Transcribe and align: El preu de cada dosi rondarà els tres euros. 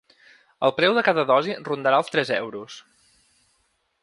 El 0.67 0.73
preu 0.77 0.95
de 0.99 1.03
cada 1.09 1.27
dosi 1.33 1.59
rondarà 1.69 2.01
els 2.05 2.11
tres 2.17 2.35
euros. 2.41 2.83